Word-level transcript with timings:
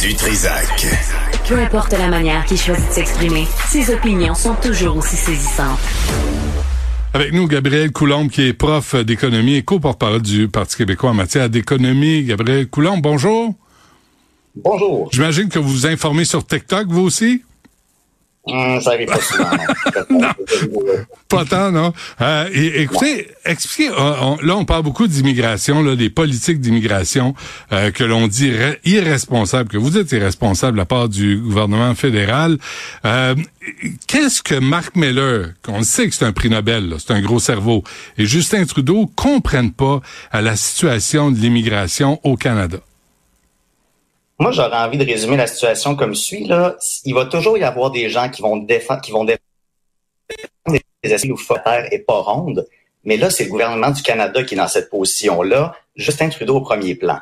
Du 0.00 0.14
Trisac. 0.14 0.86
Peu 1.46 1.58
importe 1.58 1.92
la 1.92 2.08
manière 2.08 2.44
qu'il 2.46 2.56
choisit 2.56 2.88
de 2.88 2.92
s'exprimer, 2.92 3.46
ses 3.68 3.92
opinions 3.92 4.34
sont 4.34 4.54
toujours 4.54 4.96
aussi 4.96 5.16
saisissantes. 5.16 5.78
Avec 7.12 7.32
nous, 7.32 7.46
Gabriel 7.46 7.92
Coulombe, 7.92 8.30
qui 8.30 8.42
est 8.42 8.52
prof 8.54 8.94
d'économie 8.94 9.56
et 9.56 9.62
co-porte-parole 9.62 10.22
du 10.22 10.48
Parti 10.48 10.76
québécois 10.76 11.10
en 11.10 11.14
matière 11.14 11.50
d'économie. 11.50 12.22
Gabriel 12.24 12.68
Coulombe, 12.68 13.02
bonjour. 13.02 13.54
Bonjour. 14.56 15.10
J'imagine 15.12 15.48
que 15.48 15.58
vous 15.58 15.68
vous 15.68 15.86
informez 15.86 16.24
sur 16.24 16.46
TikTok, 16.46 16.86
vous 16.88 17.02
aussi? 17.02 17.42
Hum, 18.44 18.80
ça 18.80 18.90
arrive 18.90 19.06
pas 19.06 19.20
souvent. 19.20 19.50
non. 20.10 20.28
Pas 21.28 21.44
tant, 21.44 21.70
non. 21.70 21.92
Euh, 22.20 22.48
écoutez, 22.52 23.28
expliquez. 23.44 23.90
Euh, 23.90 24.36
là, 24.42 24.56
on 24.56 24.64
parle 24.64 24.82
beaucoup 24.82 25.06
d'immigration, 25.06 25.82
là, 25.82 25.94
des 25.94 26.10
politiques 26.10 26.60
d'immigration 26.60 27.34
euh, 27.72 27.92
que 27.92 28.02
l'on 28.02 28.26
dit 28.26 28.52
irresponsables, 28.84 29.68
que 29.68 29.78
vous 29.78 29.96
êtes 29.96 30.10
irresponsable 30.10 30.72
de 30.72 30.78
la 30.78 30.86
part 30.86 31.08
du 31.08 31.36
gouvernement 31.38 31.94
fédéral. 31.94 32.58
Euh, 33.04 33.36
Qu'est-ce 34.08 34.42
que 34.42 34.56
Mark 34.56 34.96
Miller, 34.96 35.50
qu'on 35.62 35.84
sait 35.84 36.08
que 36.08 36.14
c'est 36.14 36.24
un 36.24 36.32
prix 36.32 36.50
Nobel, 36.50 36.96
c'est 36.98 37.12
un 37.12 37.20
gros 37.20 37.38
cerveau, 37.38 37.84
et 38.18 38.26
Justin 38.26 38.64
Trudeau 38.64 39.06
comprennent 39.14 39.72
pas 39.72 40.00
à 40.32 40.42
la 40.42 40.56
situation 40.56 41.30
de 41.30 41.38
l'immigration 41.38 42.18
au 42.24 42.36
Canada? 42.36 42.78
Moi, 44.42 44.50
j'aurais 44.50 44.76
envie 44.76 44.98
de 44.98 45.04
résumer 45.04 45.36
la 45.36 45.46
situation 45.46 45.94
comme 45.94 46.16
suit. 46.16 46.46
Là. 46.46 46.74
Il 47.04 47.14
va 47.14 47.26
toujours 47.26 47.56
y 47.56 47.62
avoir 47.62 47.92
des 47.92 48.10
gens 48.10 48.28
qui 48.28 48.42
vont 48.42 48.56
défendre, 48.56 49.00
qui 49.00 49.12
vont 49.12 49.22
défendre 49.22 49.40
des 51.04 51.12
assises 51.12 51.30
où 51.30 51.38
terre 51.62 51.86
et 51.92 52.00
pas 52.00 52.18
ronde. 52.18 52.66
Mais 53.04 53.16
là, 53.16 53.30
c'est 53.30 53.44
le 53.44 53.50
gouvernement 53.50 53.90
du 53.90 54.02
Canada 54.02 54.42
qui 54.42 54.54
est 54.54 54.56
dans 54.56 54.66
cette 54.66 54.90
position-là. 54.90 55.76
Justin 55.94 56.28
Trudeau 56.28 56.56
au 56.56 56.60
premier 56.60 56.96
plan 56.96 57.20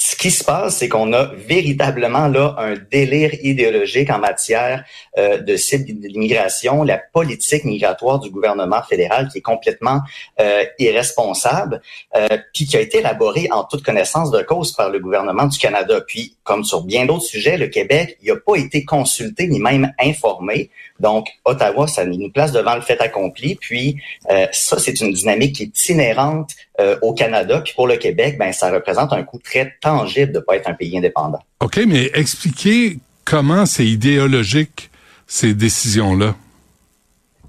ce 0.00 0.14
qui 0.14 0.30
se 0.30 0.44
passe, 0.44 0.76
c'est 0.76 0.88
qu'on 0.88 1.12
a 1.12 1.24
véritablement 1.34 2.28
là 2.28 2.54
un 2.58 2.74
délire 2.76 3.34
idéologique 3.42 4.10
en 4.10 4.20
matière 4.20 4.84
euh, 5.18 5.38
de 5.38 5.56
cible 5.56 5.86
d'immigration, 5.86 6.84
la 6.84 6.98
politique 6.98 7.64
migratoire 7.64 8.20
du 8.20 8.30
gouvernement 8.30 8.80
fédéral 8.88 9.28
qui 9.28 9.38
est 9.38 9.42
complètement 9.42 10.00
euh, 10.40 10.64
irresponsable, 10.78 11.82
euh, 12.16 12.28
puis 12.54 12.66
qui 12.66 12.76
a 12.76 12.80
été 12.80 12.98
élaborée 12.98 13.48
en 13.50 13.64
toute 13.64 13.82
connaissance 13.82 14.30
de 14.30 14.40
cause 14.42 14.72
par 14.72 14.88
le 14.90 15.00
gouvernement 15.00 15.46
du 15.46 15.58
Canada. 15.58 16.00
Puis, 16.06 16.36
comme 16.44 16.62
sur 16.62 16.84
bien 16.84 17.04
d'autres 17.04 17.24
sujets, 17.24 17.56
le 17.56 17.66
Québec, 17.66 18.18
il 18.22 18.32
n'a 18.32 18.36
pas 18.38 18.54
été 18.54 18.84
consulté 18.84 19.48
ni 19.48 19.58
même 19.58 19.92
informé. 19.98 20.70
Donc, 21.00 21.28
Ottawa, 21.44 21.86
ça 21.86 22.04
nous 22.04 22.30
place 22.30 22.52
devant 22.52 22.74
le 22.74 22.80
fait 22.80 23.00
accompli. 23.00 23.54
Puis, 23.54 24.00
euh, 24.30 24.46
ça, 24.52 24.78
c'est 24.78 25.00
une 25.00 25.12
dynamique 25.12 25.56
qui 25.56 25.62
est 25.64 25.88
inhérente 25.88 26.50
euh, 26.80 26.96
au 27.02 27.12
Canada. 27.12 27.60
Puis 27.60 27.72
pour 27.74 27.86
le 27.86 27.96
Québec, 27.96 28.36
ben 28.38 28.52
ça 28.52 28.70
représente 28.70 29.12
un 29.12 29.22
coût 29.22 29.38
très 29.38 29.76
tangible 29.80 30.32
de 30.32 30.38
ne 30.38 30.42
pas 30.42 30.56
être 30.56 30.68
un 30.68 30.74
pays 30.74 30.96
indépendant. 30.96 31.40
OK, 31.60 31.80
mais 31.86 32.10
expliquez 32.14 32.98
comment 33.24 33.66
c'est 33.66 33.86
idéologique, 33.86 34.90
ces 35.26 35.54
décisions-là. 35.54 36.34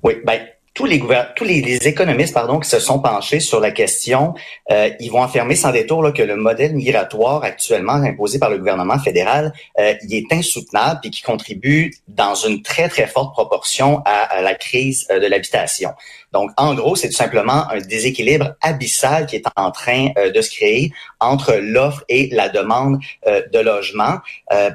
Oui, 0.03 0.15
ben 0.25 0.39
tous 0.79 0.85
les, 0.85 1.03
tous 1.35 1.43
les, 1.43 1.75
économistes 1.89 2.33
pardon, 2.33 2.57
qui 2.57 2.69
se 2.69 2.79
sont 2.79 3.01
penchés 3.01 3.41
sur 3.41 3.59
la 3.59 3.71
question, 3.71 4.33
euh, 4.71 4.89
ils 5.01 5.11
vont 5.11 5.21
affirmer 5.21 5.55
sans 5.57 5.73
détour 5.73 6.01
là, 6.01 6.13
que 6.13 6.21
le 6.21 6.37
modèle 6.37 6.73
migratoire 6.73 7.43
actuellement 7.43 7.95
imposé 7.95 8.39
par 8.39 8.49
le 8.49 8.57
gouvernement 8.59 8.97
fédéral, 8.97 9.51
euh, 9.77 9.95
il 10.03 10.15
est 10.15 10.31
insoutenable 10.31 11.01
et 11.03 11.09
qui 11.09 11.21
contribue 11.21 11.93
dans 12.07 12.33
une 12.33 12.61
très, 12.61 12.87
très 12.87 13.07
forte 13.07 13.33
proportion 13.33 14.01
à, 14.05 14.41
la 14.41 14.55
crise 14.55 15.05
euh, 15.11 15.19
de 15.19 15.27
l'habitation. 15.27 15.89
Donc, 16.31 16.51
en 16.55 16.73
gros, 16.75 16.95
c'est 16.95 17.09
tout 17.09 17.15
simplement 17.15 17.69
un 17.69 17.79
déséquilibre 17.79 18.53
abyssal 18.61 19.25
qui 19.25 19.35
est 19.35 19.45
en 19.57 19.71
train 19.71 20.09
de 20.15 20.41
se 20.41 20.51
créer 20.51 20.93
entre 21.19 21.55
l'offre 21.55 22.03
et 22.07 22.29
la 22.31 22.49
demande 22.49 22.99
de 23.25 23.59
logement, 23.59 24.19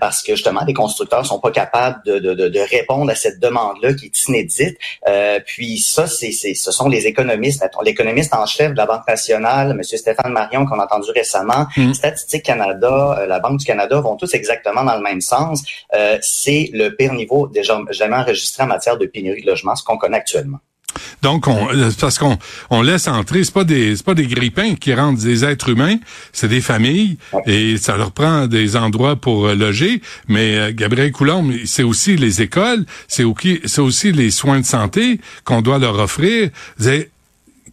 parce 0.00 0.24
que 0.24 0.34
justement, 0.34 0.62
les 0.66 0.74
constructeurs 0.74 1.24
sont 1.24 1.38
pas 1.38 1.52
capables 1.52 2.02
de 2.04 2.60
répondre 2.68 3.08
à 3.08 3.14
cette 3.14 3.38
demande-là 3.38 3.94
qui 3.94 4.06
est 4.06 4.24
inédite. 4.24 4.76
puis 5.46 5.78
ça, 5.94 6.06
c'est, 6.06 6.32
ce 6.32 6.72
sont 6.72 6.88
les 6.88 7.06
économistes, 7.06 7.64
l'économiste 7.82 8.34
en 8.34 8.46
chef 8.46 8.72
de 8.72 8.76
la 8.76 8.86
Banque 8.86 9.06
nationale, 9.06 9.70
M. 9.70 9.82
Stéphane 9.82 10.32
Marion, 10.32 10.66
qu'on 10.66 10.78
a 10.78 10.84
entendu 10.84 11.10
récemment, 11.10 11.66
mmh. 11.76 11.94
Statistique 11.94 12.44
Canada, 12.44 13.24
la 13.28 13.38
Banque 13.40 13.58
du 13.58 13.64
Canada 13.64 14.00
vont 14.00 14.16
tous 14.16 14.34
exactement 14.34 14.84
dans 14.84 14.96
le 14.96 15.02
même 15.02 15.20
sens. 15.20 15.62
c'est 16.20 16.70
le 16.72 16.90
pire 16.90 17.14
niveau 17.14 17.46
déjà 17.46 17.78
jamais 17.90 18.16
enregistré 18.16 18.62
en 18.62 18.66
matière 18.66 18.98
de 18.98 19.06
pénurie 19.06 19.42
de 19.42 19.46
logement, 19.46 19.74
ce 19.76 19.84
qu'on 19.84 19.96
connaît 19.96 20.18
actuellement. 20.18 20.58
Donc, 21.22 21.48
on, 21.48 21.68
euh, 21.72 21.90
parce 21.98 22.18
qu'on 22.18 22.38
on 22.70 22.82
laisse 22.82 23.08
entrer, 23.08 23.44
c'est 23.44 23.54
pas 23.54 23.64
des 23.64 23.96
c'est 23.96 24.04
pas 24.04 24.14
des 24.14 24.26
grippins 24.26 24.74
qui 24.74 24.92
rendent 24.94 25.16
des 25.16 25.44
êtres 25.44 25.70
humains, 25.70 25.96
c'est 26.32 26.48
des 26.48 26.60
familles 26.60 27.16
et 27.46 27.76
ça 27.78 27.96
leur 27.96 28.12
prend 28.12 28.46
des 28.46 28.76
endroits 28.76 29.16
pour 29.16 29.46
euh, 29.46 29.54
loger. 29.54 30.02
Mais 30.28 30.56
euh, 30.56 30.72
Gabriel 30.74 31.12
Coulombe, 31.12 31.52
c'est 31.64 31.82
aussi 31.82 32.16
les 32.16 32.42
écoles, 32.42 32.84
c'est 33.08 33.24
aussi, 33.24 33.60
c'est 33.64 33.80
aussi 33.80 34.12
les 34.12 34.30
soins 34.30 34.60
de 34.60 34.66
santé 34.66 35.20
qu'on 35.44 35.62
doit 35.62 35.78
leur 35.78 35.98
offrir. 35.98 36.50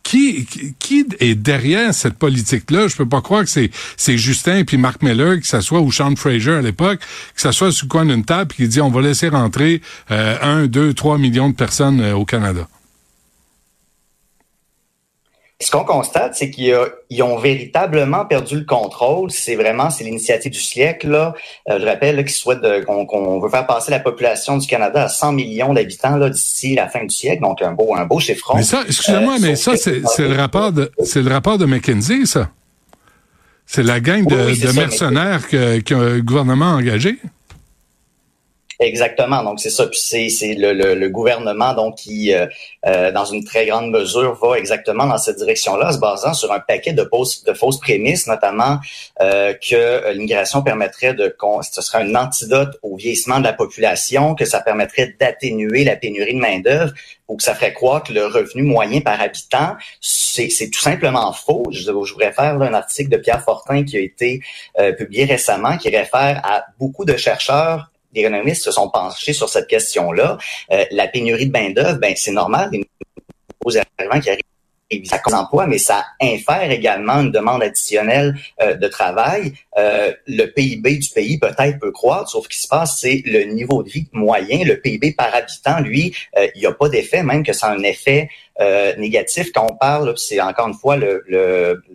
Qui, 0.03 0.47
qui 0.79 1.05
est 1.19 1.35
derrière 1.35 1.93
cette 1.93 2.15
politique-là? 2.15 2.87
Je 2.87 2.95
peux 2.95 3.07
pas 3.07 3.21
croire 3.21 3.43
que 3.43 3.49
c'est, 3.49 3.69
c'est 3.97 4.17
Justin 4.17 4.63
puis 4.63 4.77
Mark 4.77 5.03
Miller, 5.03 5.39
que 5.39 5.45
ça 5.45 5.61
soit, 5.61 5.79
ou 5.79 5.91
Sean 5.91 6.15
Fraser 6.15 6.53
à 6.53 6.61
l'époque, 6.61 6.99
que 7.35 7.41
ça 7.41 7.51
soit 7.51 7.67
le 7.67 7.87
coin 7.87 8.05
d'une 8.05 8.25
table 8.25 8.51
qui 8.51 8.67
dit 8.67 8.81
on 8.81 8.89
va 8.89 9.01
laisser 9.01 9.29
rentrer 9.29 9.81
un, 10.09 10.65
deux, 10.65 10.95
trois 10.95 11.19
millions 11.19 11.49
de 11.49 11.55
personnes 11.55 12.03
au 12.13 12.25
Canada. 12.25 12.67
Ce 15.61 15.71
qu'on 15.71 15.83
constate, 15.83 16.35
c'est 16.35 16.49
qu'ils 16.49 17.23
ont 17.23 17.37
véritablement 17.37 18.25
perdu 18.25 18.55
le 18.59 18.65
contrôle. 18.65 19.31
C'est 19.31 19.55
vraiment, 19.55 19.89
c'est 19.89 20.03
l'initiative 20.03 20.51
du 20.51 20.59
siècle. 20.59 21.09
Là. 21.09 21.33
Euh, 21.69 21.79
je 21.79 21.85
rappelle 21.85 22.17
qu'ils 22.17 22.29
souhaitent 22.31 22.85
qu'on 22.85 23.39
veut 23.39 23.49
faire 23.49 23.67
passer 23.67 23.91
la 23.91 23.99
population 23.99 24.57
du 24.57 24.67
Canada 24.67 25.03
à 25.03 25.09
100 25.09 25.33
millions 25.33 25.73
d'habitants 25.73 26.17
d'ici 26.29 26.75
la 26.75 26.89
fin 26.89 27.03
du 27.03 27.15
sièque. 27.15 27.41
Donc 27.41 27.61
un 27.61 27.73
beau, 27.73 27.95
un 27.95 28.05
beau 28.05 28.19
chiffron. 28.19 28.55
Mais 28.57 28.63
ça, 28.63 28.83
excusez-moi, 28.85 29.35
mais 29.39 29.55
ça, 29.55 29.77
c'est 29.77 30.01
le 30.27 30.35
rapport 30.35 30.71
de, 30.71 30.91
c'est 31.03 31.21
le 31.21 31.29
rapport 31.31 31.57
de 31.57 31.65
McKinsey, 31.65 32.25
ça. 32.25 32.49
C'est 33.65 33.83
la 33.83 34.01
gang 34.01 34.25
de, 34.25 34.75
mercenaires 34.75 35.47
que, 35.47 35.79
que 35.79 35.93
le 35.93 36.21
gouvernement 36.21 36.73
a 36.73 36.75
engagé. 36.75 37.19
Exactement. 38.81 39.43
Donc 39.43 39.59
c'est 39.59 39.69
ça. 39.69 39.85
Puis 39.85 39.99
c'est, 39.99 40.29
c'est 40.29 40.55
le, 40.55 40.73
le, 40.73 41.09
gouvernement 41.09 41.75
donc 41.75 41.97
qui, 41.97 42.33
euh, 42.33 42.47
euh, 42.87 43.11
dans 43.11 43.25
une 43.25 43.43
très 43.43 43.67
grande 43.67 43.91
mesure, 43.91 44.33
va 44.33 44.57
exactement 44.57 45.05
dans 45.05 45.19
cette 45.19 45.37
direction-là, 45.37 45.91
se 45.91 45.99
basant 45.99 46.33
sur 46.33 46.51
un 46.51 46.59
paquet 46.59 46.91
de, 46.91 47.07
fausses, 47.07 47.79
prémices, 47.79 48.25
notamment 48.25 48.79
euh, 49.21 49.53
que 49.53 50.11
l'immigration 50.13 50.63
permettrait 50.63 51.13
de, 51.13 51.35
ce 51.61 51.81
serait 51.83 51.99
un 51.99 52.15
antidote 52.15 52.79
au 52.81 52.95
vieillissement 52.95 53.37
de 53.37 53.43
la 53.43 53.53
population, 53.53 54.33
que 54.33 54.45
ça 54.45 54.61
permettrait 54.61 55.15
d'atténuer 55.19 55.83
la 55.83 55.95
pénurie 55.95 56.33
de 56.33 56.39
main 56.39 56.59
d'œuvre, 56.59 56.91
ou 57.27 57.37
que 57.37 57.43
ça 57.43 57.53
ferait 57.53 57.73
croire 57.73 58.01
que 58.01 58.13
le 58.13 58.25
revenu 58.25 58.63
moyen 58.63 59.01
par 59.01 59.21
habitant, 59.21 59.75
c'est, 60.01 60.49
tout 60.73 60.81
simplement 60.81 61.31
faux. 61.33 61.65
Je, 61.69 61.83
je 61.83 61.91
vous 61.91 62.17
réfère 62.17 62.57
là, 62.57 62.65
un 62.65 62.73
article 62.73 63.11
de 63.11 63.17
Pierre 63.17 63.43
Fortin 63.43 63.83
qui 63.83 63.97
a 63.97 63.99
été 63.99 64.41
publié 64.97 65.25
récemment, 65.25 65.77
qui 65.77 65.89
réfère 65.95 66.41
à 66.43 66.65
beaucoup 66.79 67.05
de 67.05 67.15
chercheurs 67.15 67.91
économistes 68.15 68.63
se 68.63 68.71
sont 68.71 68.89
penchés 68.89 69.33
sur 69.33 69.49
cette 69.49 69.67
question-là. 69.67 70.37
Euh, 70.71 70.85
la 70.91 71.07
pénurie 71.07 71.47
de 71.47 71.51
main-d'œuvre, 71.51 71.99
ben, 71.99 72.13
c'est 72.15 72.31
normal, 72.31 72.69
des 72.71 72.79
nouveaux 73.63 73.77
arrivants 73.97 74.19
qui 74.19 74.29
arrivent 74.29 74.41
à 75.11 75.39
emploi, 75.39 75.67
mais 75.67 75.77
ça 75.77 76.05
infère 76.21 76.69
également 76.69 77.21
une 77.21 77.31
demande 77.31 77.63
additionnelle 77.63 78.35
euh, 78.61 78.73
de 78.73 78.87
travail. 78.89 79.53
Euh, 79.77 80.11
le 80.27 80.47
PIB 80.47 80.97
du 80.97 81.09
pays 81.09 81.39
peut-être 81.39 81.79
peut 81.79 81.93
croître, 81.93 82.29
sauf 82.29 82.43
ce 82.43 82.49
qui 82.49 82.61
se 82.61 82.67
passe, 82.67 82.99
c'est 82.99 83.23
le 83.25 83.43
niveau 83.45 83.83
de 83.83 83.89
vie 83.89 84.07
moyen. 84.11 84.65
Le 84.65 84.81
PIB 84.81 85.13
par 85.13 85.33
habitant, 85.33 85.79
lui, 85.79 86.13
il 86.35 86.59
n'y 86.59 86.65
a 86.65 86.73
pas 86.73 86.89
d'effet, 86.89 87.23
même 87.23 87.43
que 87.43 87.53
c'est 87.53 87.67
un 87.67 87.81
effet 87.83 88.27
négatif. 88.97 89.51
Quand 89.53 89.67
on 89.71 89.75
parle, 89.75 90.13
c'est 90.17 90.39
encore 90.41 90.67
une 90.67 90.73
fois 90.73 90.97
l'économiste 90.97 91.89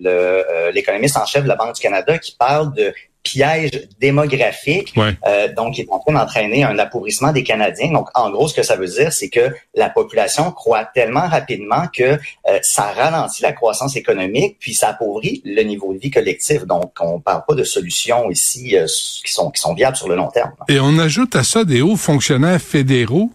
le, 1.14 1.20
le, 1.20 1.22
en 1.22 1.26
chef 1.26 1.42
de 1.44 1.48
la 1.48 1.56
Banque 1.56 1.74
du 1.74 1.80
Canada 1.80 2.18
qui 2.18 2.36
parle 2.36 2.74
de 2.74 2.92
piège 3.26 3.88
démographique, 4.00 4.94
euh, 5.26 5.52
donc 5.52 5.74
qui 5.74 5.80
est 5.80 5.88
en 5.90 5.98
train 5.98 6.12
d'entraîner 6.12 6.62
un 6.62 6.78
appauvrissement 6.78 7.32
des 7.32 7.42
Canadiens. 7.42 7.90
Donc, 7.92 8.08
en 8.14 8.30
gros, 8.30 8.46
ce 8.46 8.54
que 8.54 8.62
ça 8.62 8.76
veut 8.76 8.86
dire, 8.86 9.12
c'est 9.12 9.28
que 9.28 9.50
la 9.74 9.90
population 9.90 10.52
croît 10.52 10.84
tellement 10.84 11.26
rapidement 11.26 11.86
que 11.92 12.04
euh, 12.04 12.58
ça 12.62 12.92
ralentit 12.92 13.42
la 13.42 13.52
croissance 13.52 13.96
économique, 13.96 14.58
puis 14.60 14.74
ça 14.74 14.90
appauvrit 14.90 15.42
le 15.44 15.62
niveau 15.62 15.92
de 15.92 15.98
vie 15.98 16.12
collectif. 16.12 16.64
Donc, 16.66 16.92
on 17.00 17.18
parle 17.18 17.42
pas 17.46 17.54
de 17.54 17.64
solutions 17.64 18.30
ici 18.30 18.76
euh, 18.76 18.86
qui 19.24 19.32
sont 19.32 19.50
qui 19.50 19.60
sont 19.60 19.74
viables 19.74 19.96
sur 19.96 20.08
le 20.08 20.14
long 20.14 20.28
terme. 20.28 20.52
Et 20.68 20.78
on 20.78 20.96
ajoute 20.98 21.34
à 21.34 21.42
ça 21.42 21.64
des 21.64 21.82
hauts 21.82 21.96
fonctionnaires 21.96 22.62
fédéraux 22.62 23.30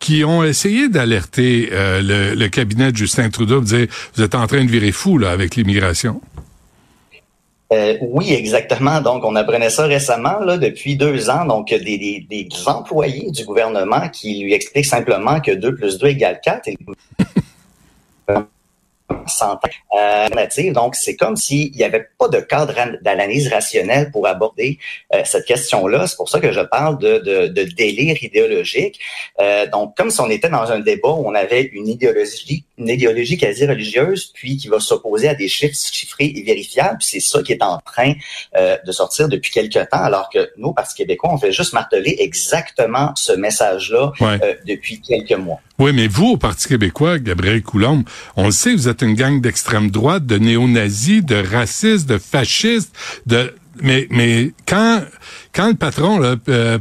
qui 0.00 0.24
ont 0.24 0.42
essayé 0.42 0.88
d'alerter 0.88 1.68
le, 1.70 2.34
le, 2.34 2.48
cabinet 2.48 2.90
de 2.90 2.96
Justin 2.96 3.30
Trudeau, 3.30 3.60
de 3.60 3.66
dire 3.66 3.86
vous 4.14 4.22
êtes 4.22 4.34
en 4.34 4.46
train 4.46 4.64
de 4.64 4.70
virer 4.70 4.92
fou 4.92 5.18
là 5.18 5.30
avec 5.30 5.54
l'immigration? 5.54 6.20
Euh, 7.72 7.96
oui, 8.00 8.32
exactement. 8.32 9.00
Donc, 9.00 9.24
on 9.24 9.36
apprenait 9.36 9.70
ça 9.70 9.84
récemment, 9.84 10.40
là, 10.40 10.58
depuis 10.58 10.96
deux 10.96 11.30
ans. 11.30 11.44
Donc, 11.44 11.68
des, 11.68 11.78
des, 11.78 12.26
des 12.28 12.48
employés 12.66 13.30
du 13.30 13.44
gouvernement 13.44 14.08
qui 14.08 14.42
lui 14.42 14.54
expliquent 14.54 14.86
simplement 14.86 15.40
que 15.40 15.52
2 15.52 15.76
plus 15.76 15.98
2 15.98 16.08
égale 16.08 16.40
4. 16.42 16.68
Et 16.68 16.76
alternative. 19.90 20.72
Donc, 20.72 20.94
c'est 20.94 21.16
comme 21.16 21.36
s'il 21.36 21.72
n'y 21.72 21.84
avait 21.84 22.08
pas 22.18 22.28
de 22.28 22.40
cadre 22.40 22.74
d'analyse 23.02 23.48
rationnelle 23.52 24.10
pour 24.10 24.26
aborder 24.26 24.78
euh, 25.14 25.22
cette 25.24 25.44
question-là. 25.46 26.06
C'est 26.06 26.16
pour 26.16 26.28
ça 26.28 26.40
que 26.40 26.52
je 26.52 26.60
parle 26.60 26.98
de, 26.98 27.18
de, 27.18 27.46
de 27.48 27.62
délire 27.62 28.22
idéologique. 28.22 28.98
Euh, 29.40 29.66
donc, 29.66 29.96
comme 29.96 30.10
si 30.10 30.20
on 30.20 30.30
était 30.30 30.48
dans 30.48 30.70
un 30.70 30.80
débat 30.80 31.10
où 31.10 31.26
on 31.26 31.34
avait 31.34 31.62
une 31.62 31.88
idéologie, 31.88 32.64
une 32.78 32.88
idéologie 32.88 33.38
quasi 33.38 33.66
religieuse, 33.66 34.32
puis 34.34 34.56
qui 34.56 34.68
va 34.68 34.80
s'opposer 34.80 35.28
à 35.28 35.34
des 35.34 35.48
chiffres 35.48 35.76
chiffrés 35.76 36.32
et 36.34 36.42
vérifiables. 36.42 36.98
C'est 37.00 37.20
ça 37.20 37.42
qui 37.42 37.52
est 37.52 37.62
en 37.62 37.78
train 37.78 38.14
euh, 38.56 38.76
de 38.84 38.92
sortir 38.92 39.28
depuis 39.28 39.50
quelques 39.50 39.88
temps, 39.88 40.02
alors 40.02 40.30
que 40.30 40.50
nous, 40.56 40.72
Parti 40.72 40.94
québécois, 40.94 41.30
on 41.32 41.38
fait 41.38 41.52
juste 41.52 41.72
marteler 41.72 42.16
exactement 42.20 43.12
ce 43.16 43.32
message-là 43.32 44.12
euh, 44.22 44.54
depuis 44.64 45.00
quelques 45.00 45.32
mois. 45.32 45.60
Oui, 45.80 45.92
mais 45.94 46.08
vous, 46.08 46.32
au 46.32 46.36
Parti 46.36 46.68
québécois, 46.68 47.18
Gabriel 47.18 47.62
Coulombe, 47.62 48.04
on 48.36 48.44
le 48.44 48.50
sait, 48.50 48.74
vous 48.74 48.86
êtes 48.86 49.00
une 49.00 49.14
gang 49.14 49.40
d'extrême 49.40 49.90
droite, 49.90 50.26
de 50.26 50.36
néo-nazis, 50.36 51.24
de 51.24 51.36
racistes, 51.36 52.06
de 52.06 52.18
fascistes, 52.18 52.94
de 53.24 53.54
mais 53.82 54.06
mais 54.10 54.52
quand 54.68 55.02
quand 55.54 55.68
le 55.68 55.74
patron 55.74 56.18
là, 56.18 56.36
euh, 56.50 56.78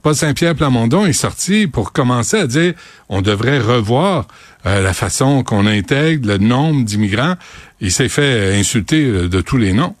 Paul 0.00 0.14
Saint-Pierre 0.14 0.54
Plamondon 0.54 1.04
est 1.04 1.12
sorti 1.12 1.66
pour 1.66 1.92
commencer 1.92 2.38
à 2.38 2.46
dire 2.46 2.72
on 3.10 3.20
devrait 3.20 3.58
revoir 3.58 4.26
euh, 4.64 4.80
la 4.80 4.94
façon 4.94 5.42
qu'on 5.42 5.66
intègre 5.66 6.28
le 6.28 6.38
nombre 6.38 6.86
d'immigrants, 6.86 7.34
il 7.82 7.92
s'est 7.92 8.08
fait 8.08 8.58
insulter 8.58 9.28
de 9.28 9.40
tous 9.42 9.58
les 9.58 9.74
noms 9.74 9.94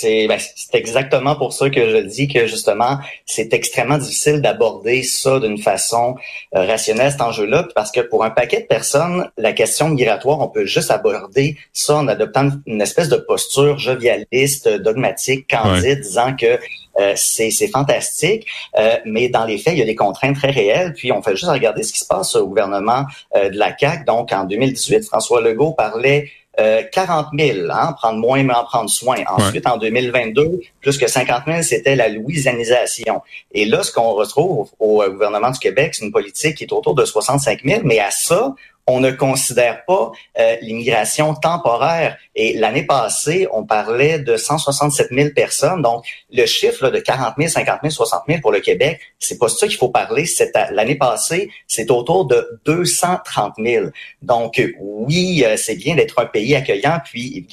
c'est 0.00 0.26
ben, 0.26 0.38
exactement 0.72 1.36
pour 1.36 1.52
ça 1.52 1.70
que 1.70 1.90
je 1.90 1.96
dis 1.98 2.28
que 2.28 2.46
justement 2.46 2.98
c'est 3.26 3.52
extrêmement 3.54 3.98
difficile 3.98 4.40
d'aborder 4.40 5.02
ça 5.02 5.38
d'une 5.40 5.58
façon 5.58 6.16
euh, 6.54 6.66
rationnelle 6.66 7.12
cet 7.12 7.20
enjeu-là 7.20 7.68
parce 7.74 7.90
que 7.90 8.00
pour 8.00 8.24
un 8.24 8.30
paquet 8.30 8.62
de 8.62 8.66
personnes 8.66 9.30
la 9.36 9.52
question 9.52 9.88
migratoire 9.88 10.40
on 10.40 10.48
peut 10.48 10.66
juste 10.66 10.90
aborder 10.90 11.56
ça 11.72 11.96
en 11.96 12.08
adoptant 12.08 12.50
une 12.66 12.82
espèce 12.82 13.08
de 13.08 13.16
posture 13.16 13.78
jovialiste 13.78 14.68
dogmatique 14.68 15.48
candide 15.48 16.00
disant 16.00 16.34
que 16.34 16.58
euh, 17.00 17.14
c'est 17.16 17.50
fantastique, 17.72 18.46
euh, 18.78 18.96
mais 19.04 19.28
dans 19.28 19.44
les 19.44 19.58
faits, 19.58 19.74
il 19.74 19.80
y 19.80 19.82
a 19.82 19.84
des 19.84 19.96
contraintes 19.96 20.36
très 20.36 20.52
réelles. 20.52 20.92
Puis 20.92 21.10
on 21.10 21.22
fait 21.22 21.34
juste 21.34 21.50
regarder 21.50 21.82
ce 21.82 21.92
qui 21.92 21.98
se 21.98 22.06
passe 22.06 22.36
au 22.36 22.46
gouvernement 22.46 23.04
de 23.34 23.58
la 23.58 23.76
CAQ. 23.76 24.04
Donc 24.04 24.32
en 24.32 24.44
2018, 24.44 25.04
François 25.04 25.40
Legault 25.40 25.72
parlait 25.72 26.30
euh, 26.60 26.82
40 26.92 27.28
000, 27.36 27.68
hein, 27.70 27.94
prendre 27.94 28.18
moins 28.18 28.42
mais 28.42 28.54
en 28.54 28.64
prendre 28.64 28.88
soin. 28.88 29.16
Ensuite, 29.26 29.66
en 29.66 29.76
2022, 29.76 30.60
plus 30.80 30.98
que 30.98 31.06
50 31.06 31.42
000, 31.46 31.62
c'était 31.62 31.96
la 31.96 32.08
louisianisation. 32.08 33.22
Et 33.52 33.64
là, 33.64 33.82
ce 33.82 33.92
qu'on 33.92 34.12
retrouve 34.12 34.70
au, 34.78 35.02
au 35.02 35.10
gouvernement 35.10 35.50
du 35.50 35.58
Québec, 35.58 35.94
c'est 35.94 36.04
une 36.04 36.12
politique 36.12 36.56
qui 36.56 36.64
est 36.64 36.72
autour 36.72 36.94
de 36.94 37.04
65 37.04 37.60
000, 37.64 37.80
mais 37.84 37.98
à 37.98 38.10
ça, 38.10 38.54
on 38.86 39.00
ne 39.00 39.10
considère 39.10 39.84
pas 39.86 40.12
euh, 40.38 40.56
l'immigration 40.60 41.34
temporaire. 41.34 42.18
Et 42.34 42.54
l'année 42.54 42.84
passée, 42.84 43.48
on 43.52 43.64
parlait 43.64 44.18
de 44.18 44.36
167 44.36 45.08
000 45.10 45.30
personnes. 45.34 45.82
Donc, 45.82 46.04
le 46.30 46.44
chiffre 46.46 46.90
de 46.90 46.98
40 46.98 47.34
000, 47.38 47.48
50 47.48 47.78
000, 47.82 47.90
60 47.90 48.22
000 48.28 48.40
pour 48.40 48.52
le 48.52 48.60
Québec, 48.60 49.00
c'est 49.18 49.38
pas 49.38 49.48
ça 49.48 49.66
qu'il 49.66 49.78
faut 49.78 49.88
parler. 49.88 50.26
L'année 50.70 50.96
passée, 50.96 51.50
c'est 51.66 51.90
autour 51.90 52.26
de 52.26 52.60
230 52.66 53.54
000. 53.58 53.86
Donc, 54.22 54.62
oui, 54.78 55.44
euh, 55.46 55.56
c'est 55.56 55.76
bien 55.76 55.94
d'être 55.94 56.20
un 56.20 56.26
pays 56.26 56.54
accueillant. 56.54 57.00
Puis, 57.04 57.46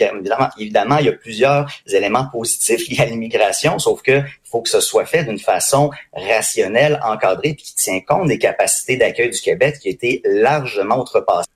évidemment, 0.58 0.98
il 0.98 1.06
y 1.06 1.10
a 1.10 1.14
plusieurs 1.14 1.70
éléments 1.88 2.28
positifs 2.32 2.90
liés 2.90 3.02
à 3.02 3.06
l'immigration, 3.06 3.80
sauf 3.80 4.02
que 4.02 4.22
faut 4.52 4.62
que 4.62 4.70
ce 4.70 4.82
soit 4.82 5.06
fait 5.06 5.24
d'une 5.24 5.40
façon 5.40 5.90
rationnelle, 6.14 7.00
encadrée, 7.04 7.54
puis 7.54 7.64
qui 7.64 7.76
tient 7.76 8.02
compte 8.02 8.28
des 8.28 8.38
capacités 8.38 8.98
d'accueil 8.98 9.30
du 9.30 9.40
Québec 9.40 9.78
qui 9.82 9.90
étaient 9.90 10.22
largement 10.26 11.00
outrepassées. 11.00 11.48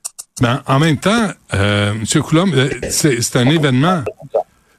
Ben, 0.41 0.61
en 0.67 0.79
même 0.79 0.97
temps, 0.97 1.29
euh, 1.53 1.93
M. 1.93 2.21
Coulomb, 2.21 2.51
euh, 2.53 2.69
c'est 2.89 3.35
un 3.35 3.49
événement 3.49 4.03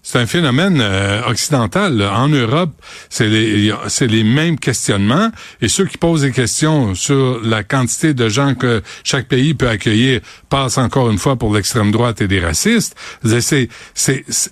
c'est 0.06 0.20
un 0.20 0.26
phénomène 0.26 0.78
euh, 0.80 1.20
occidental. 1.26 2.00
En 2.00 2.28
Europe, 2.28 2.70
c'est 3.08 3.28
les, 3.28 4.22
mêmes 4.22 4.56
questionnements. 4.56 5.32
Et 5.60 5.66
ceux 5.66 5.84
qui 5.84 5.98
posent 5.98 6.20
des 6.20 6.30
questions 6.30 6.94
sur 6.94 7.40
la 7.42 7.64
quantité 7.64 8.14
de 8.14 8.28
gens 8.28 8.54
que 8.54 8.82
chaque 9.02 9.26
pays 9.26 9.54
peut 9.54 9.68
accueillir 9.68 10.20
passent 10.48 10.78
encore 10.78 11.10
une 11.10 11.18
fois 11.18 11.34
pour 11.34 11.52
l'extrême 11.52 11.90
droite 11.90 12.20
et 12.20 12.28
des 12.28 12.38
racistes. 12.38 12.94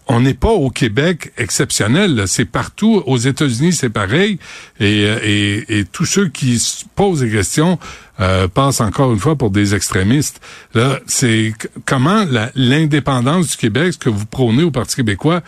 On 0.08 0.20
n'est 0.20 0.34
pas 0.34 0.50
au 0.50 0.70
Québec 0.70 1.32
exceptionnel. 1.38 2.24
C'est 2.26 2.46
partout. 2.46 3.04
Aux 3.06 3.18
États-Unis, 3.18 3.74
c'est 3.74 3.90
pareil. 3.90 4.40
Et, 4.80 5.04
euh, 5.06 5.60
et 5.68 5.84
tous 5.84 6.04
ceux 6.04 6.26
qui 6.26 6.60
posent 6.96 7.20
des 7.20 7.30
questions 7.30 7.78
euh, 8.20 8.48
passe 8.48 8.80
encore 8.80 9.12
une 9.12 9.18
fois 9.18 9.36
pour 9.36 9.50
des 9.50 9.74
extrémistes. 9.74 10.40
Là, 10.74 11.00
c'est 11.06 11.52
comment 11.84 12.24
l'indépendance 12.54 13.48
du 13.48 13.56
Québec, 13.56 13.94
ce 13.94 13.98
que 13.98 14.10
vous 14.10 14.26
prônez 14.26 14.62
au 14.62 14.70
Parti 14.70 14.96
québécois, 14.96 15.42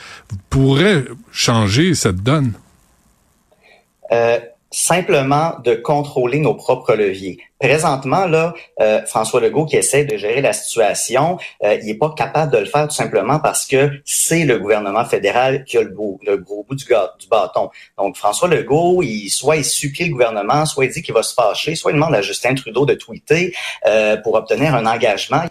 pourrait 0.51 1.05
changer 1.31 1.95
cette 1.95 2.23
donne? 2.23 2.53
Euh, 4.13 4.39
simplement 4.77 5.55
de 5.65 5.75
contrôler 5.75 6.39
nos 6.39 6.55
propres 6.55 6.95
leviers. 6.95 7.39
Présentement, 7.59 8.27
là, 8.27 8.53
euh, 8.81 9.01
François 9.07 9.41
Legault 9.41 9.65
qui 9.65 9.77
essaie 9.77 10.05
de 10.05 10.19
gérer 10.19 10.43
la 10.43 10.53
situation, 10.53 11.39
euh, 11.65 11.79
il 11.81 11.87
n'est 11.87 11.95
pas 11.95 12.11
capable 12.11 12.53
de 12.53 12.59
le 12.59 12.67
faire 12.67 12.87
tout 12.87 12.95
simplement 12.95 13.41
parce 13.41 13.67
que 13.67 13.91
c'est 14.05 14.45
le 14.45 14.59
gouvernement 14.59 15.07
fédéral 15.07 15.65
qui 15.65 15.79
a 15.79 15.83
le, 15.83 15.89
gros 15.89 16.19
bout 16.69 16.75
du, 16.75 16.85
du, 16.85 17.29
bâton. 17.29 17.71
Donc, 17.97 18.19
François 18.19 18.49
Legault, 18.49 19.03
il, 19.03 19.31
soit 19.31 19.57
il 19.57 19.65
supplie 19.65 20.09
le 20.09 20.13
gouvernement, 20.13 20.67
soit 20.67 20.85
il 20.85 20.91
dit 20.91 21.03
qu'il 21.03 21.15
va 21.15 21.23
se 21.23 21.33
fâcher, 21.33 21.75
soit 21.75 21.93
il 21.93 21.95
demande 21.95 22.15
à 22.15 22.21
Justin 22.21 22.55
Trudeau 22.55 22.85
de 22.85 22.95
tweeter 22.95 23.55
euh, 23.87 24.19
pour 24.19 24.35
obtenir 24.35 24.75
un 24.75 24.85
engagement. 24.85 25.45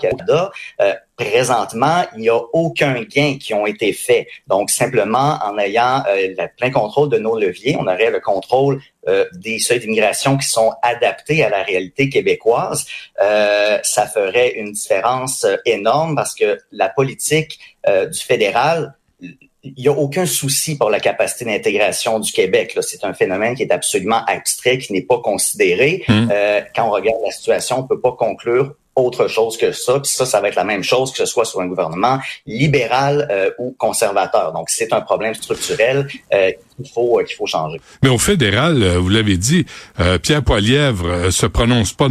Canada, 0.00 0.50
euh, 0.80 0.94
présentement, 1.16 2.04
il 2.14 2.20
n'y 2.20 2.28
a 2.28 2.38
aucun 2.52 3.02
gain 3.02 3.36
qui 3.40 3.54
ont 3.54 3.66
été 3.66 3.92
faits. 3.92 4.26
Donc, 4.46 4.70
simplement, 4.70 5.38
en 5.42 5.58
ayant 5.58 6.02
euh, 6.08 6.28
le 6.36 6.46
plein 6.56 6.70
contrôle 6.70 7.08
de 7.08 7.18
nos 7.18 7.38
leviers, 7.38 7.76
on 7.78 7.86
aurait 7.86 8.10
le 8.10 8.20
contrôle 8.20 8.80
euh, 9.08 9.24
des 9.34 9.58
seuils 9.58 9.80
d'immigration 9.80 10.36
qui 10.36 10.46
sont 10.46 10.72
adaptés 10.82 11.42
à 11.44 11.48
la 11.48 11.62
réalité 11.62 12.08
québécoise. 12.08 12.86
ça 13.18 14.06
ferait 14.06 14.50
une 14.54 14.72
différence 14.72 15.46
énorme 15.64 16.14
parce 16.14 16.34
que 16.34 16.58
la 16.72 16.88
politique 16.88 17.58
du 17.86 18.18
fédéral 18.18 18.94
il 19.64 19.74
n'y 19.76 19.88
a 19.88 19.92
aucun 19.92 20.24
souci 20.24 20.78
pour 20.78 20.88
la 20.88 21.00
capacité 21.00 21.44
d'intégration 21.44 22.20
du 22.20 22.30
Québec. 22.30 22.78
C'est 22.80 23.04
un 23.04 23.12
phénomène 23.12 23.54
qui 23.54 23.62
est 23.62 23.72
absolument 23.72 24.24
abstrait, 24.26 24.78
qui 24.78 24.92
n'est 24.92 25.02
pas 25.02 25.18
considéré. 25.18 26.04
Hum. 26.08 26.30
quand 26.74 26.88
on 26.88 26.90
regarde 26.90 27.18
la 27.24 27.32
situation, 27.32 27.80
on 27.80 27.82
ne 27.82 27.88
peut 27.88 28.00
pas 28.00 28.12
conclure 28.12 28.74
autre 28.98 29.28
chose 29.28 29.56
que 29.56 29.72
ça. 29.72 30.00
Puis 30.00 30.10
ça, 30.10 30.26
ça 30.26 30.40
va 30.40 30.48
être 30.48 30.56
la 30.56 30.64
même 30.64 30.82
chose 30.82 31.12
que 31.12 31.18
ce 31.18 31.26
soit 31.26 31.44
sur 31.44 31.60
un 31.60 31.66
gouvernement 31.66 32.18
libéral 32.46 33.28
euh, 33.30 33.50
ou 33.58 33.74
conservateur. 33.78 34.52
Donc, 34.52 34.68
c'est 34.68 34.92
un 34.92 35.00
problème 35.00 35.34
structurel 35.34 36.08
euh, 36.32 36.50
qu'il 36.76 36.90
faut 36.92 37.18
euh, 37.18 37.24
qu'il 37.24 37.36
faut 37.36 37.46
changer. 37.46 37.80
Mais 38.02 38.08
au 38.08 38.18
fédéral, 38.18 38.82
vous 38.96 39.08
l'avez 39.08 39.36
dit, 39.36 39.66
Pierre 40.22 40.42
Poilièvre 40.42 41.30
se 41.30 41.46
prononce 41.46 41.92
pas 41.92 42.08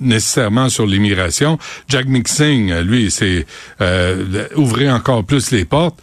nécessairement 0.00 0.68
sur 0.68 0.86
l'immigration. 0.86 1.58
Jack 1.88 2.06
Mixing, 2.06 2.72
lui, 2.80 3.10
c'est 3.10 3.46
ouvrir 4.56 4.94
encore 4.94 5.24
plus 5.24 5.50
les 5.50 5.64
portes. 5.64 5.98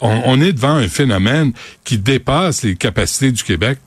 On, 0.00 0.22
on 0.24 0.40
est 0.40 0.52
devant 0.52 0.74
un 0.74 0.88
phénomène 0.88 1.52
qui 1.84 1.98
dépasse 1.98 2.62
les 2.62 2.76
capacités 2.76 3.32
du 3.32 3.42
Québec. 3.42 3.78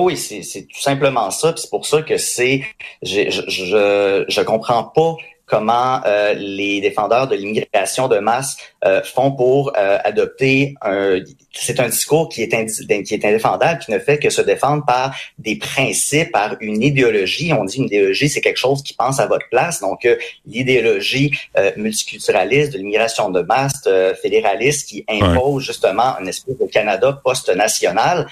Oh 0.00 0.04
oui, 0.04 0.16
c'est 0.16 0.62
tout 0.62 0.80
simplement 0.80 1.28
ça. 1.32 1.52
C'est 1.56 1.70
pour 1.70 1.84
ça 1.84 2.02
que 2.02 2.18
c'est, 2.18 2.62
je, 3.02 3.28
je, 3.48 4.24
je 4.28 4.40
comprends 4.42 4.84
pas 4.84 5.16
comment 5.48 6.00
euh, 6.06 6.34
les 6.34 6.80
défendeurs 6.80 7.26
de 7.26 7.34
l'immigration 7.34 8.06
de 8.06 8.18
masse 8.18 8.56
euh, 8.84 9.02
font 9.02 9.32
pour 9.32 9.72
euh, 9.76 9.98
adopter 10.04 10.74
un... 10.82 11.18
C'est 11.52 11.80
un 11.80 11.88
discours 11.88 12.28
qui 12.28 12.42
est, 12.42 13.02
qui 13.02 13.14
est 13.14 13.24
indéfendable, 13.24 13.80
qui 13.80 13.90
ne 13.90 13.98
fait 13.98 14.18
que 14.18 14.30
se 14.30 14.42
défendre 14.42 14.84
par 14.84 15.12
des 15.38 15.56
principes, 15.56 16.30
par 16.30 16.54
une 16.60 16.82
idéologie. 16.82 17.52
On 17.52 17.64
dit 17.64 17.78
une 17.78 17.86
idéologie, 17.86 18.28
c'est 18.28 18.40
quelque 18.40 18.58
chose 18.58 18.82
qui 18.82 18.94
pense 18.94 19.18
à 19.18 19.26
votre 19.26 19.48
place. 19.50 19.80
Donc, 19.80 20.06
l'idéologie 20.46 21.32
multiculturaliste 21.76 22.74
de 22.74 22.78
l'immigration 22.78 23.30
de 23.30 23.40
masse, 23.40 23.88
fédéraliste, 24.22 24.88
qui 24.88 25.04
impose 25.08 25.64
justement 25.64 26.16
un 26.20 26.26
espèce 26.26 26.58
de 26.58 26.66
Canada 26.66 27.20
post-national. 27.24 28.28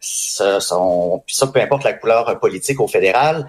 ça, 0.00 0.60
ça, 0.60 0.78
ça, 1.26 1.46
peu 1.48 1.60
importe 1.60 1.84
la 1.84 1.92
couleur 1.92 2.38
politique 2.40 2.80
au 2.80 2.88
fédéral, 2.88 3.46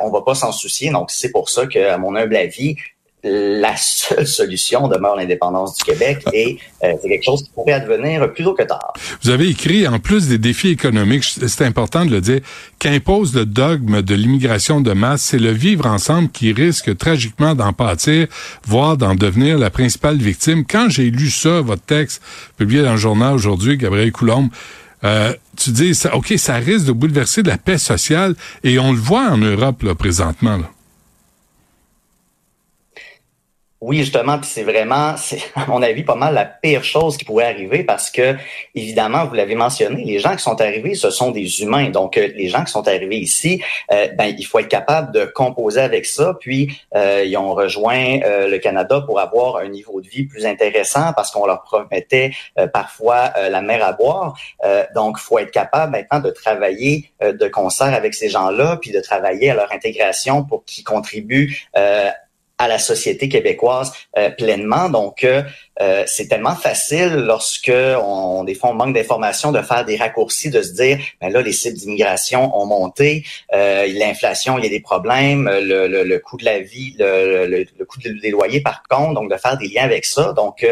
on 0.00 0.10
va 0.10 0.22
pas 0.22 0.34
s'en 0.34 0.50
soucier. 0.50 0.90
Donc, 0.90 1.12
c'est 1.12 1.30
pour 1.30 1.48
ça 1.48 1.66
que, 1.66 1.78
à 1.78 1.96
mon 1.96 2.16
humble 2.16 2.37
vie, 2.46 2.76
la 3.24 3.76
seule 3.76 4.26
solution 4.26 4.88
demeure 4.88 5.16
l'indépendance 5.16 5.76
du 5.76 5.84
Québec 5.84 6.24
et 6.32 6.58
euh, 6.84 6.92
c'est 7.00 7.08
quelque 7.08 7.24
chose 7.24 7.42
qui 7.42 7.50
pourrait 7.50 7.72
advenir 7.72 8.32
plus 8.32 8.44
tôt 8.44 8.54
que 8.54 8.62
tard. 8.62 8.92
Vous 9.22 9.30
avez 9.30 9.48
écrit, 9.48 9.86
en 9.88 9.98
plus 9.98 10.28
des 10.28 10.38
défis 10.38 10.68
économiques, 10.68 11.24
c'est 11.24 11.64
important 11.64 12.04
de 12.04 12.10
le 12.10 12.20
dire, 12.20 12.40
qu'impose 12.78 13.34
le 13.34 13.44
dogme 13.44 14.02
de 14.02 14.14
l'immigration 14.14 14.80
de 14.80 14.92
masse, 14.92 15.22
c'est 15.22 15.38
le 15.38 15.50
vivre 15.50 15.86
ensemble 15.86 16.28
qui 16.28 16.52
risque 16.52 16.96
tragiquement 16.96 17.54
d'en 17.54 17.72
pâtir, 17.72 18.28
voire 18.64 18.96
d'en 18.96 19.14
devenir 19.14 19.58
la 19.58 19.70
principale 19.70 20.16
victime. 20.16 20.64
Quand 20.64 20.88
j'ai 20.88 21.10
lu 21.10 21.30
ça, 21.30 21.60
votre 21.60 21.82
texte 21.82 22.22
publié 22.56 22.82
dans 22.82 22.92
le 22.92 22.98
journal 22.98 23.34
aujourd'hui, 23.34 23.76
Gabriel 23.76 24.12
Coulombe, 24.12 24.48
euh, 25.04 25.32
tu 25.56 25.70
dis, 25.70 25.94
ça, 25.94 26.14
OK, 26.16 26.32
ça 26.36 26.54
risque 26.54 26.86
de 26.86 26.92
bouleverser 26.92 27.42
la 27.42 27.56
paix 27.56 27.78
sociale 27.78 28.34
et 28.64 28.78
on 28.78 28.92
le 28.92 28.98
voit 28.98 29.30
en 29.30 29.38
Europe 29.38 29.82
là, 29.82 29.94
présentement. 29.94 30.56
Là. 30.56 30.70
Oui, 33.80 33.98
justement, 33.98 34.38
puis 34.38 34.50
c'est 34.52 34.64
vraiment, 34.64 35.14
à 35.54 35.66
mon 35.68 35.82
avis 35.82 36.02
pas 36.02 36.16
mal 36.16 36.34
la 36.34 36.44
pire 36.44 36.82
chose 36.82 37.16
qui 37.16 37.24
pourrait 37.24 37.44
arriver 37.44 37.84
parce 37.84 38.10
que, 38.10 38.34
évidemment, 38.74 39.24
vous 39.26 39.34
l'avez 39.34 39.54
mentionné, 39.54 40.02
les 40.04 40.18
gens 40.18 40.34
qui 40.34 40.42
sont 40.42 40.60
arrivés, 40.60 40.96
ce 40.96 41.10
sont 41.10 41.30
des 41.30 41.62
humains. 41.62 41.90
Donc, 41.90 42.16
euh, 42.16 42.28
les 42.34 42.48
gens 42.48 42.64
qui 42.64 42.72
sont 42.72 42.88
arrivés 42.88 43.18
ici, 43.18 43.62
euh, 43.92 44.08
ben, 44.18 44.34
il 44.36 44.42
faut 44.42 44.58
être 44.58 44.68
capable 44.68 45.12
de 45.12 45.26
composer 45.26 45.80
avec 45.80 46.06
ça. 46.06 46.34
Puis, 46.40 46.76
euh, 46.96 47.22
ils 47.24 47.36
ont 47.36 47.54
rejoint 47.54 48.18
le 48.18 48.58
Canada 48.58 49.00
pour 49.00 49.20
avoir 49.20 49.58
un 49.58 49.68
niveau 49.68 50.00
de 50.00 50.08
vie 50.08 50.24
plus 50.24 50.44
intéressant 50.44 51.12
parce 51.14 51.30
qu'on 51.30 51.46
leur 51.46 51.62
promettait 51.62 52.32
parfois 52.72 53.32
la 53.50 53.60
mer 53.62 53.84
à 53.84 53.92
boire. 53.92 54.36
donc, 54.94 55.18
faut 55.18 55.38
être 55.38 55.50
capable 55.50 55.92
maintenant 55.92 56.20
de 56.20 56.30
travailler 56.30 57.10
de 57.20 57.48
concert 57.48 57.94
avec 57.94 58.14
ces 58.14 58.28
gens-là, 58.28 58.78
puis 58.80 58.90
de 58.90 59.00
travailler 59.00 59.50
à 59.50 59.54
leur 59.54 59.72
intégration 59.72 60.44
pour 60.44 60.64
qu'ils 60.64 60.84
contribuent 60.84 61.68
à 62.58 62.66
la 62.66 62.78
société 62.78 63.28
québécoise 63.28 63.92
euh, 64.18 64.30
pleinement. 64.30 64.90
Donc, 64.90 65.24
euh, 65.24 65.42
euh, 65.80 66.02
c'est 66.06 66.26
tellement 66.26 66.56
facile 66.56 67.14
lorsque 67.14 67.72
on, 67.72 68.42
des 68.42 68.54
fois 68.54 68.70
on 68.70 68.74
manque 68.74 68.94
d'informations 68.94 69.52
de 69.52 69.62
faire 69.62 69.84
des 69.84 69.96
raccourcis, 69.96 70.50
de 70.50 70.60
se 70.60 70.72
dire, 70.72 70.98
ben 71.20 71.32
là 71.32 71.40
les 71.40 71.52
cibles 71.52 71.78
d'immigration 71.78 72.56
ont 72.58 72.66
monté, 72.66 73.24
l'inflation, 73.52 74.58
il 74.58 74.64
y 74.64 74.66
a 74.66 74.70
des 74.70 74.80
problèmes, 74.80 75.48
le, 75.48 75.86
le, 75.86 76.18
coût 76.18 76.36
de 76.36 76.44
la 76.44 76.58
vie, 76.58 76.96
le, 76.98 77.46
le, 77.46 77.84
coût 77.84 78.00
des 78.00 78.30
loyers 78.30 78.60
par 78.60 78.82
contre, 78.88 79.14
donc 79.14 79.30
de 79.30 79.36
faire 79.36 79.56
des 79.56 79.68
liens 79.68 79.84
avec 79.84 80.04
ça. 80.04 80.32
Donc, 80.32 80.66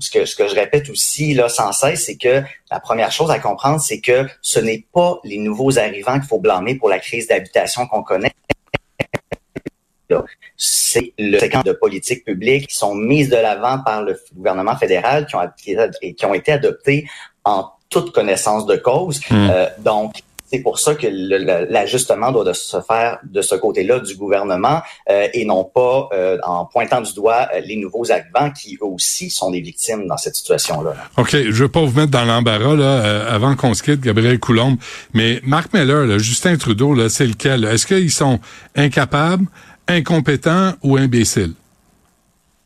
ce 0.00 0.10
que 0.10 0.24
ce 0.24 0.34
que 0.34 0.48
je 0.48 0.56
répète 0.56 0.90
aussi 0.90 1.34
là 1.34 1.48
sans 1.48 1.72
cesse, 1.72 2.06
c'est 2.06 2.16
que 2.16 2.42
la 2.70 2.80
première 2.80 3.12
chose 3.12 3.30
à 3.30 3.38
comprendre, 3.38 3.80
c'est 3.80 4.00
que 4.00 4.26
ce 4.42 4.58
n'est 4.58 4.84
pas 4.92 5.20
les 5.22 5.38
nouveaux 5.38 5.78
arrivants 5.78 6.14
qu'il 6.14 6.28
faut 6.28 6.40
blâmer 6.40 6.74
pour 6.74 6.88
la 6.88 6.98
crise 6.98 7.28
d'habitation 7.28 7.86
qu'on 7.86 8.02
connaît 8.02 8.32
c'est 10.56 11.12
le 11.18 11.38
séquence 11.38 11.64
de 11.64 11.72
politiques 11.72 12.24
publiques 12.24 12.68
qui 12.68 12.76
sont 12.76 12.94
mises 12.94 13.28
de 13.30 13.36
l'avant 13.36 13.78
par 13.80 14.02
le 14.02 14.18
gouvernement 14.34 14.76
fédéral, 14.76 15.26
qui 15.26 15.36
ont, 15.36 15.48
qui 16.16 16.26
ont 16.26 16.34
été 16.34 16.52
adoptées 16.52 17.06
en 17.44 17.70
toute 17.90 18.12
connaissance 18.12 18.66
de 18.66 18.76
cause. 18.76 19.20
Hmm. 19.30 19.48
Euh, 19.50 19.66
donc, 19.78 20.14
c'est 20.50 20.60
pour 20.60 20.78
ça 20.78 20.94
que 20.94 21.06
l'ajustement 21.70 22.32
doit 22.32 22.54
se 22.54 22.80
faire 22.80 23.18
de 23.22 23.42
ce 23.42 23.54
côté-là 23.54 24.00
du 24.00 24.16
gouvernement 24.16 24.80
euh, 25.10 25.28
et 25.34 25.44
non 25.44 25.62
pas 25.62 26.08
euh, 26.14 26.38
en 26.42 26.64
pointant 26.64 27.02
du 27.02 27.12
doigt 27.12 27.48
les 27.62 27.76
nouveaux 27.76 28.10
arrivants 28.10 28.50
qui 28.50 28.78
eux 28.80 28.86
aussi 28.86 29.28
sont 29.28 29.50
des 29.50 29.60
victimes 29.60 30.06
dans 30.06 30.16
cette 30.16 30.36
situation-là. 30.36 30.94
OK, 31.18 31.32
je 31.32 31.50
veux 31.50 31.68
pas 31.68 31.82
vous 31.82 31.94
mettre 31.94 32.12
dans 32.12 32.24
l'embarras 32.24 32.76
là 32.76 33.26
avant 33.30 33.56
qu'on 33.56 33.74
se 33.74 33.82
quitte, 33.82 34.00
Gabriel 34.00 34.40
Coulombe, 34.40 34.78
mais 35.12 35.40
Marc 35.44 35.74
Meller, 35.74 36.18
Justin 36.18 36.56
Trudeau, 36.56 36.94
là, 36.94 37.10
c'est 37.10 37.26
lequel? 37.26 37.66
Est-ce 37.66 37.86
qu'ils 37.86 38.10
sont 38.10 38.40
incapables 38.74 39.44
incompétent 39.88 40.74
ou 40.82 40.96
imbécile? 40.96 41.54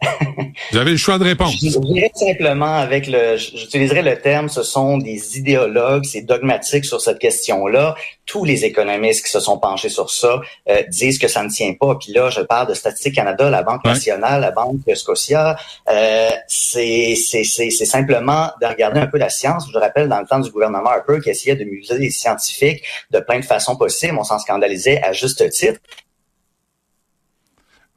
Vous 0.73 0.79
avez 0.79 0.91
le 0.91 0.97
choix 0.97 1.19
de 1.19 1.25
répondre. 1.25 1.53
Je 1.53 1.79
dirais 1.79 2.11
simplement 2.15 2.75
avec 2.75 3.07
le, 3.07 3.37
j'utiliserai 3.37 4.03
le 4.03 4.19
terme, 4.21 4.49
ce 4.49 4.63
sont 4.63 4.99
des 4.99 5.39
idéologues, 5.39 6.05
c'est 6.05 6.23
dogmatique 6.23 6.85
sur 6.85 7.01
cette 7.01 7.19
question-là. 7.19 7.95
Tous 8.27 8.45
les 8.45 8.65
économistes 8.65 9.25
qui 9.25 9.31
se 9.31 9.41
sont 9.41 9.59
penchés 9.59 9.89
sur 9.89 10.11
ça 10.11 10.41
euh, 10.69 10.83
disent 10.89 11.19
que 11.19 11.29
ça 11.29 11.43
ne 11.43 11.51
tient 11.51 11.75
pas. 11.75 11.97
Puis 11.97 12.13
là, 12.13 12.31
je 12.31 12.41
parle 12.41 12.69
de 12.69 12.75
Statistique 12.75 13.15
Canada, 13.15 13.51
la 13.51 13.63
Banque 13.63 13.85
nationale, 13.85 14.41
la 14.41 14.51
Banque 14.51 14.79
Scotia. 14.95 15.57
Euh, 15.91 16.31
c'est, 16.49 17.15
c'est, 17.17 17.45
c'est, 17.45 17.71
simplement 17.71 18.51
de 18.61 18.67
regarder 18.67 19.01
un 19.01 19.07
peu 19.07 19.19
la 19.19 19.31
science. 19.31 19.69
Je 19.73 19.79
rappelle 19.79 20.09
dans 20.09 20.21
le 20.21 20.27
temps 20.27 20.41
du 20.41 20.51
gouvernement 20.51 20.91
Harper 20.91 21.21
qui 21.23 21.31
essayait 21.31 21.57
de 21.57 21.65
muser 21.65 21.99
les 21.99 22.11
scientifiques 22.11 22.83
de 23.11 23.21
plein 23.21 23.39
de 23.39 23.45
façons 23.45 23.77
possibles. 23.77 24.17
On 24.19 24.25
s'en 24.25 24.39
scandalisait 24.39 25.03
à 25.03 25.13
juste 25.13 25.49
titre. 25.51 25.81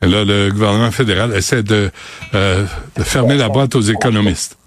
Et 0.02 0.08
là, 0.08 0.24
le 0.24 0.52
gouvernement 0.52 0.92
fédéral 0.92 1.34
essaie 1.36 1.64
de, 1.64 1.90
euh, 2.34 2.66
de 2.98 3.04
fermer 3.04 3.36
la 3.36 3.50
boîte 3.50 3.76
aux 3.76 3.82
économistes. 3.82 4.58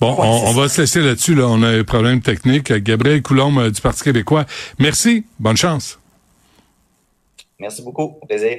Bon, 0.00 0.16
on, 0.18 0.52
va 0.52 0.68
se 0.68 0.80
laisser 0.80 1.00
là-dessus. 1.00 1.34
Là. 1.34 1.46
On 1.48 1.62
a 1.62 1.68
un 1.68 1.84
problème 1.84 2.20
technique. 2.20 2.72
Gabriel 2.72 3.22
Coulombe 3.22 3.58
euh, 3.58 3.70
du 3.70 3.80
Parti 3.80 4.02
québécois. 4.02 4.44
Merci. 4.78 5.24
Bonne 5.38 5.56
chance. 5.56 5.98
Merci 7.58 7.82
beaucoup. 7.82 8.18
Plaisir. 8.26 8.58